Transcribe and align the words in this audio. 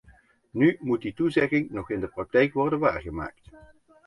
Nu 0.51 0.77
moet 0.79 1.01
die 1.01 1.13
toezegging 1.13 1.69
nog 1.71 1.89
in 1.89 1.99
de 1.99 2.07
praktijk 2.07 2.53
worden 2.53 2.79
waargemaakt. 2.79 3.49